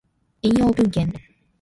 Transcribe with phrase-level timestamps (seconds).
[0.41, 1.13] 引用文献